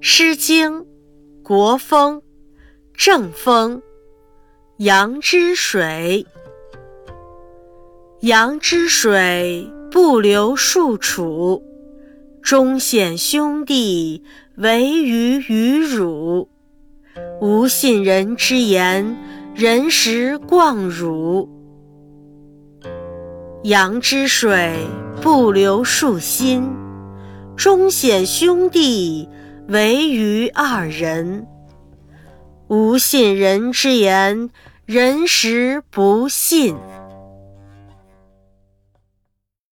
[0.00, 0.82] 诗经·
[1.42, 2.18] 国风·
[2.94, 3.78] 正风·
[4.76, 6.24] 阳之水。
[8.20, 11.64] 阳之水不流数处，
[12.40, 14.22] 忠显兄弟，
[14.56, 16.48] 惟余于汝。
[17.40, 19.16] 无信人之言，
[19.56, 21.48] 人实况汝。
[23.64, 24.76] 阳之水
[25.20, 26.72] 不流数心，
[27.56, 29.28] 忠显兄弟。
[29.68, 31.46] 唯余二人，
[32.68, 34.48] 无信人之言，
[34.86, 36.74] 人实不信。